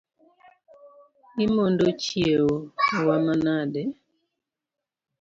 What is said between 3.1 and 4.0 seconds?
manade?